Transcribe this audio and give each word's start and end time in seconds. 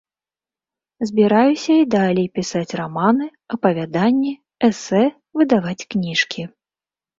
Збіраюся 1.09 1.71
і 1.81 1.83
далей 1.95 2.25
пісаць 2.39 2.75
раманы, 2.81 3.29
апавяданні, 3.57 4.33
эсэ, 4.71 5.03
выдаваць 5.39 5.79
кніжкі. 5.91 6.51